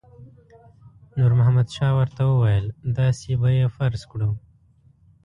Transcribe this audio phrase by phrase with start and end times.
[1.17, 2.65] نور محمد شاه ورته وویل
[2.99, 4.29] داسې به یې فرض کړو.